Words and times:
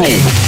Boom. 0.00 0.39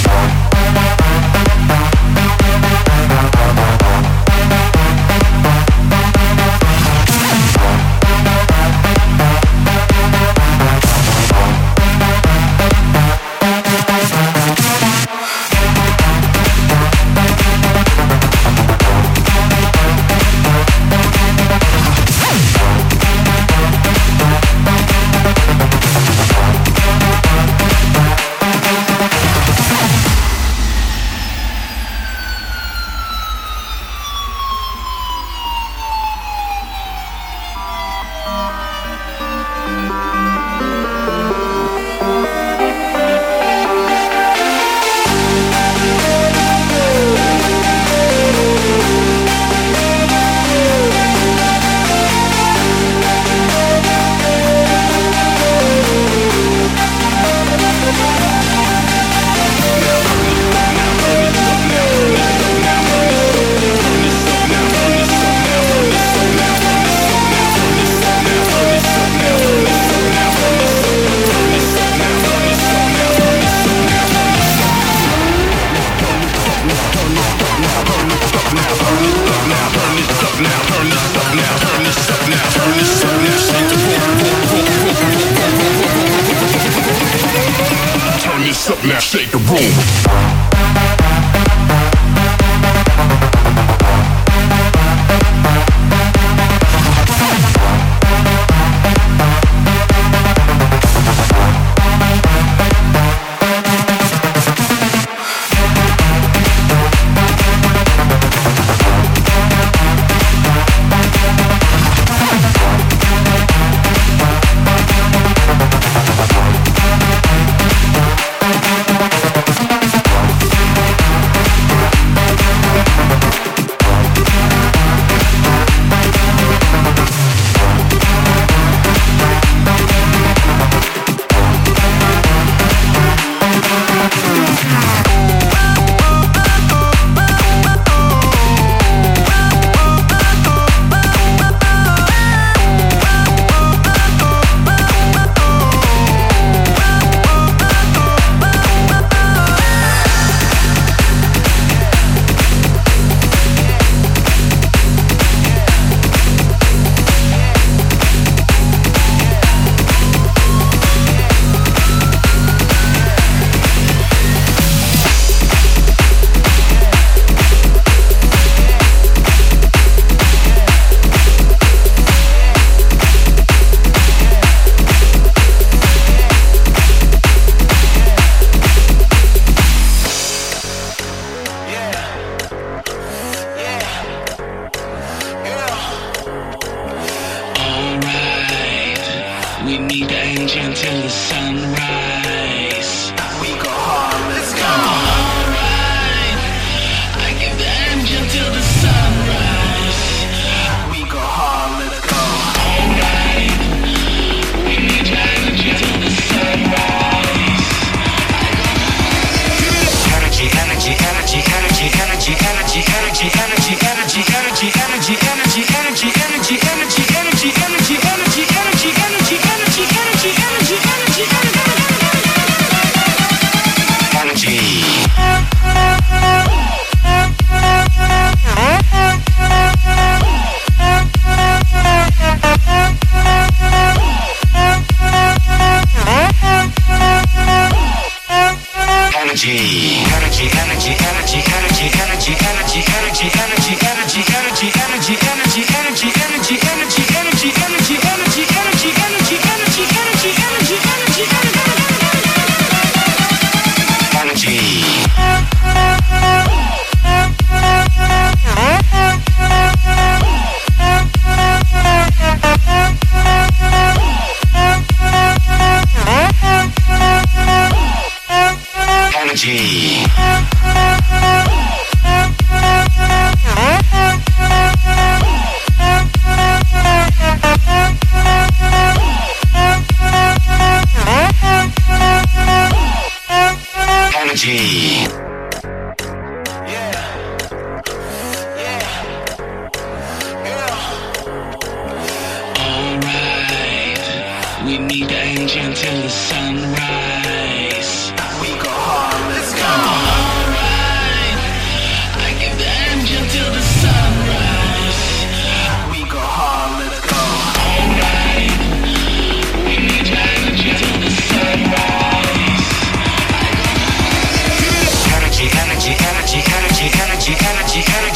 up 88.71 88.85
now, 88.85 88.99
shake 89.01 89.31
the 89.31 89.39
room. 89.39 90.52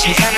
같이 0.07 0.23
가 0.23 0.36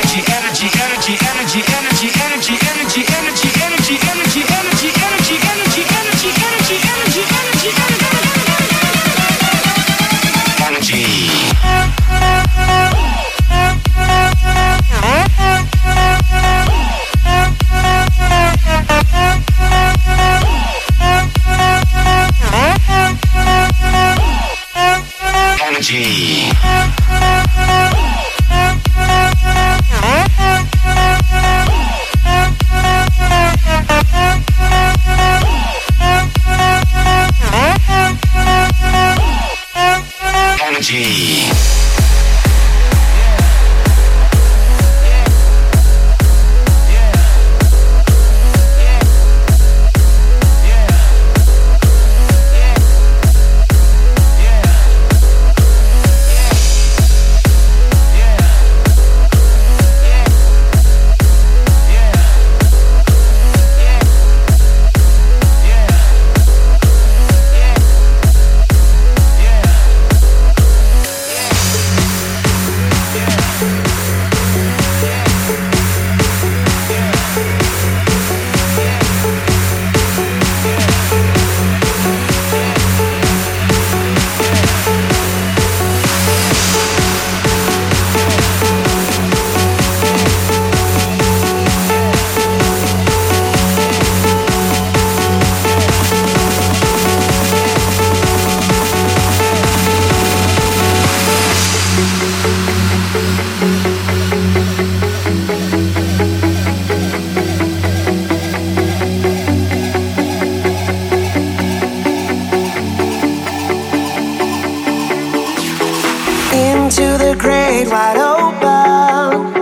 wide 117.90 118.18
open, 118.18 119.52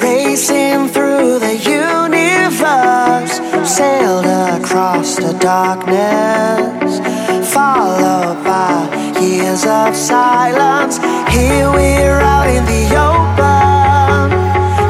racing 0.00 0.88
through 0.88 1.38
the 1.38 1.56
universe, 1.56 3.34
sailed 3.68 4.26
across 4.26 5.16
the 5.16 5.32
darkness, 5.40 6.98
followed 7.52 8.42
by 8.44 9.20
years 9.20 9.64
of 9.64 9.96
silence. 9.96 10.98
Here 11.32 11.70
we're 11.70 12.20
out 12.20 12.48
in 12.48 12.64
the 12.66 12.84
open, 13.10 14.30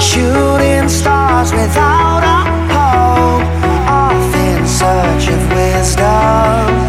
shooting 0.00 0.88
stars 0.88 1.52
without 1.52 2.22
a 2.24 2.40
hope. 2.74 3.44
off 3.88 4.34
in 4.34 4.66
search 4.66 5.28
of 5.28 5.42
wisdom. 5.52 6.83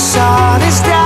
sun 0.00 0.62
is 0.62 0.80
down. 0.80 0.99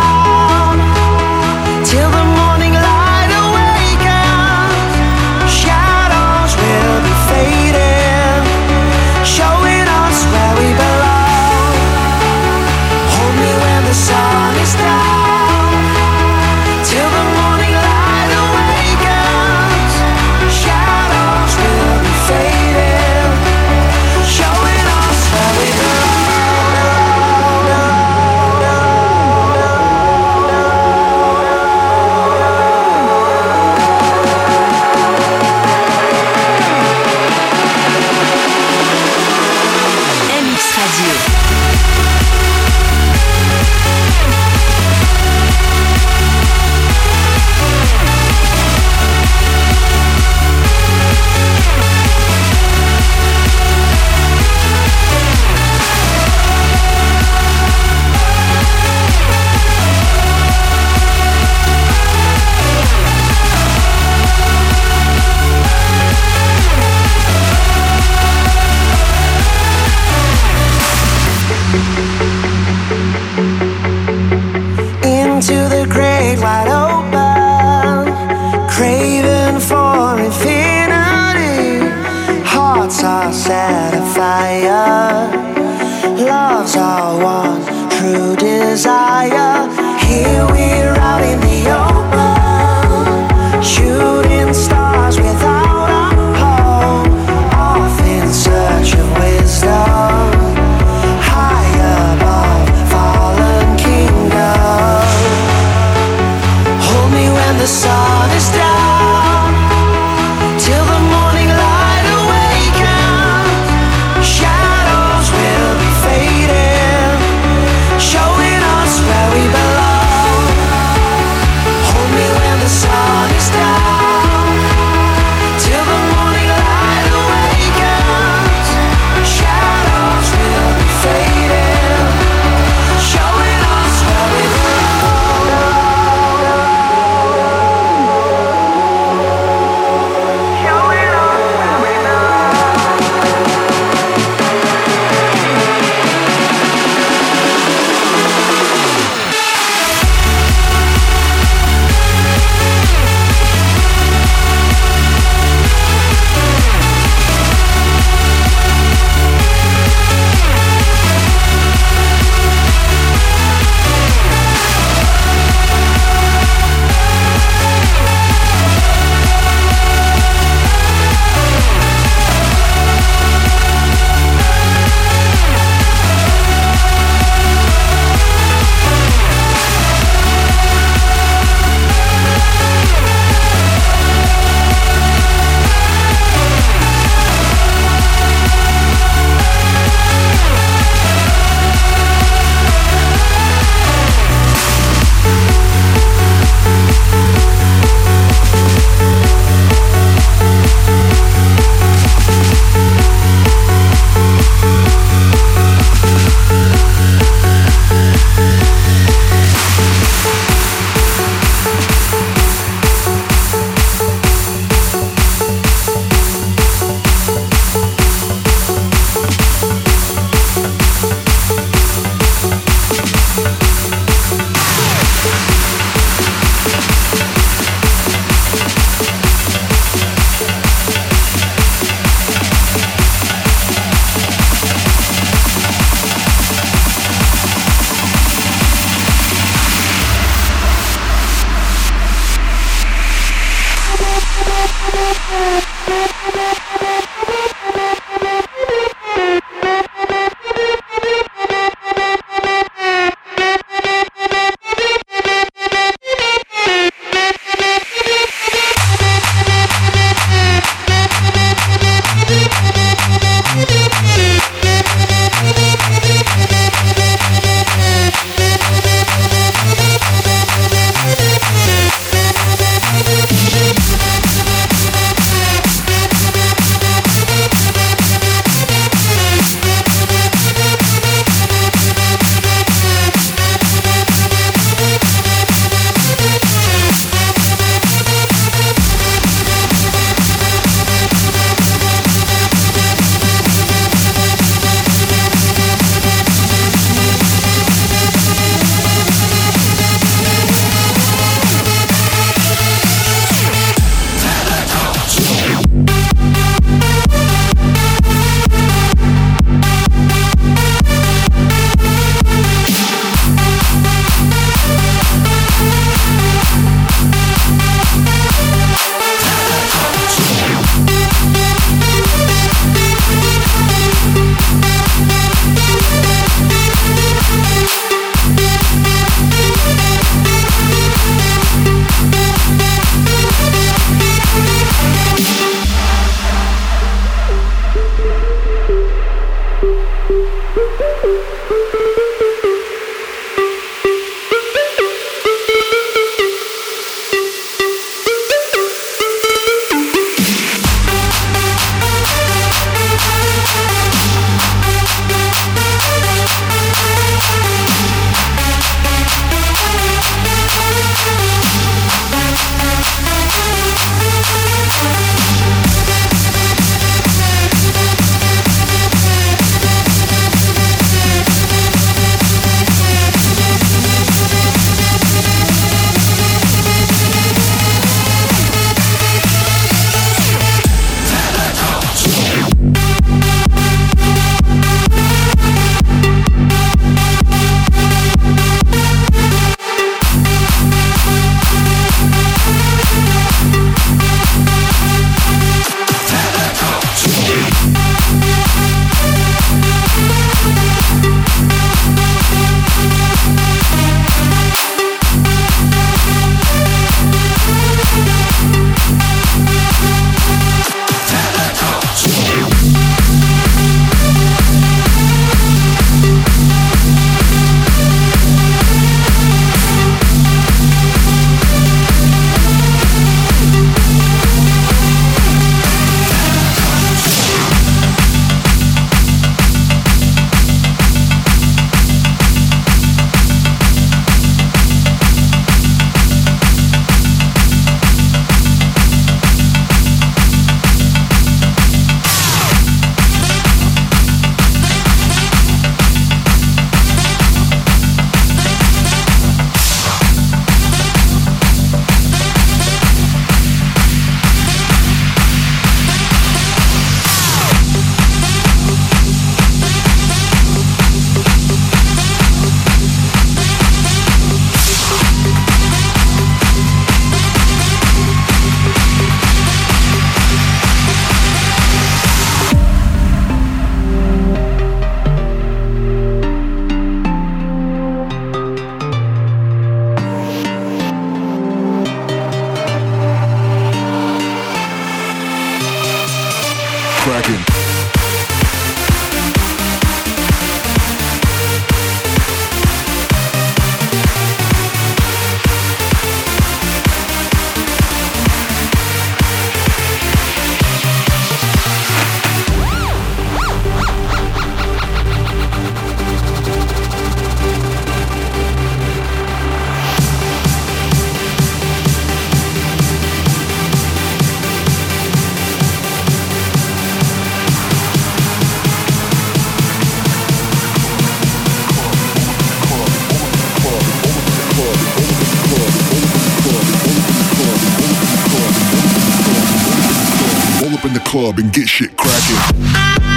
Club 531.00 531.38
and 531.38 531.52
get 531.52 531.68
shit 531.68 531.96
cracking. 531.96 533.13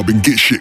Club 0.00 0.14
and 0.14 0.24
get 0.24 0.38
shit 0.38 0.59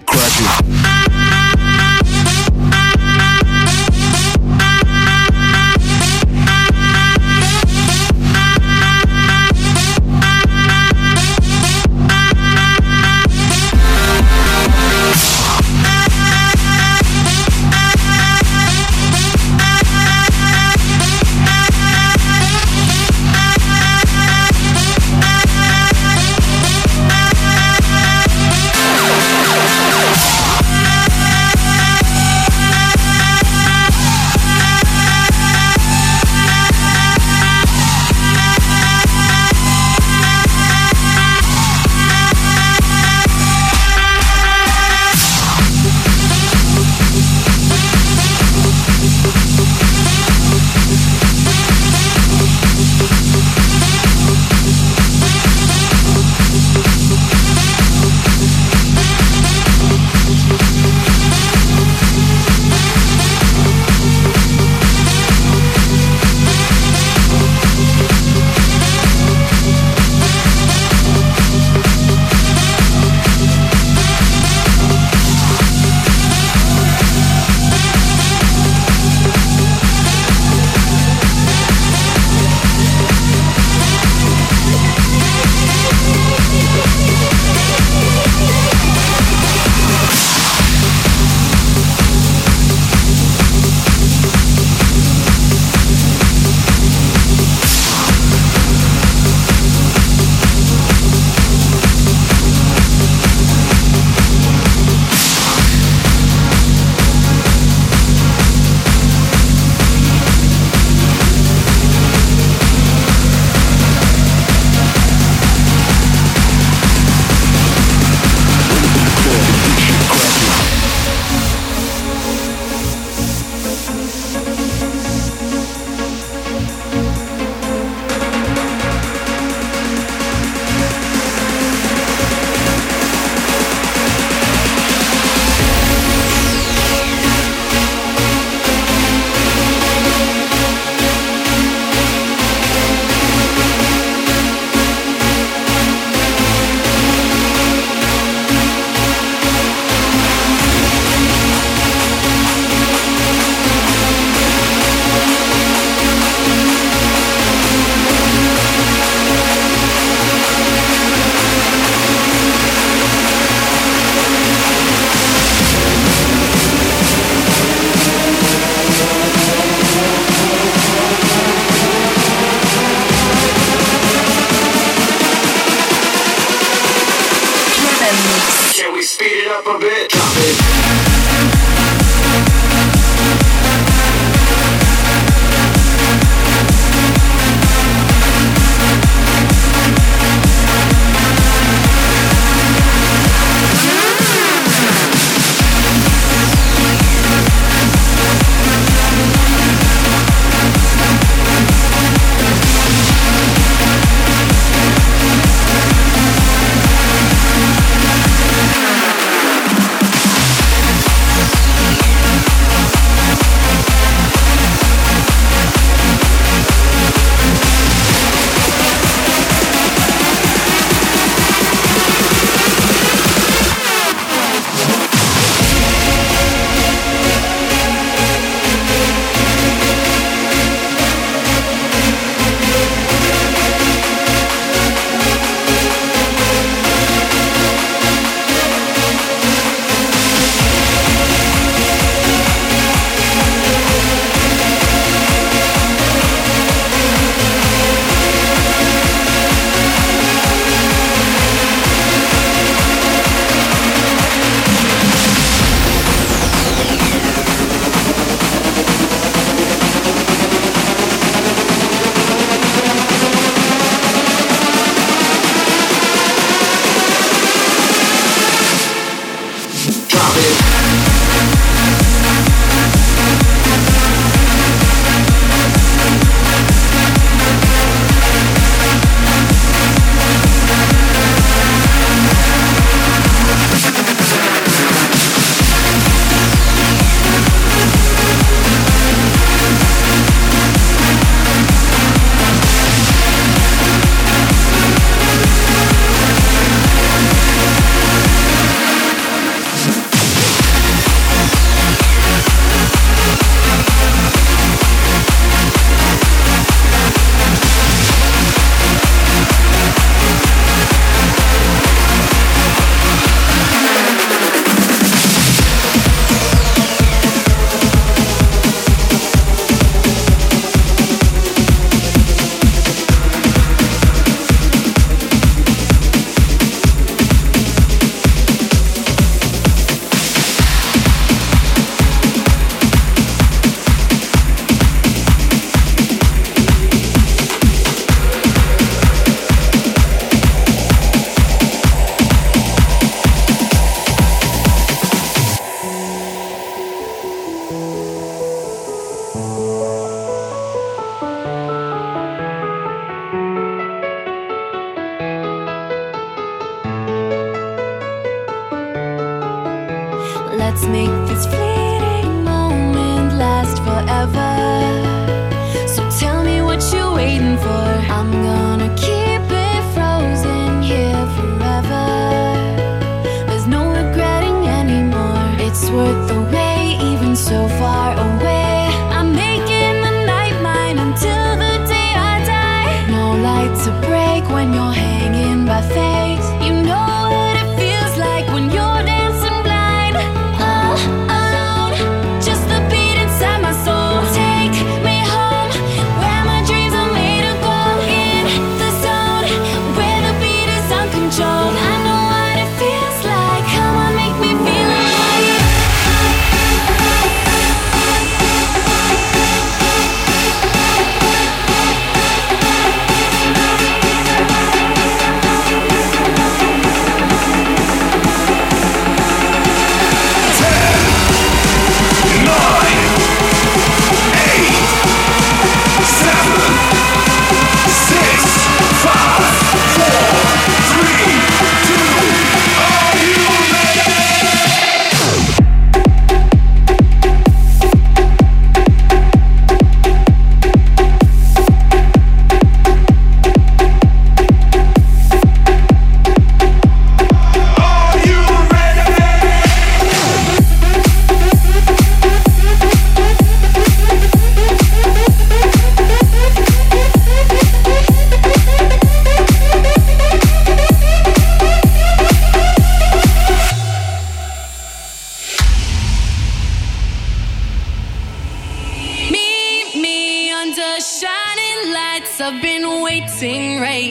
Oh. 347.71 347.98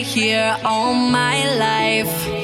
Here 0.09 0.57
all 0.65 0.95
my 0.95 1.45
life. 1.59 2.38